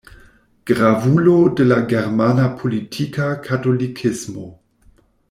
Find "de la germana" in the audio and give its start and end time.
1.59-2.47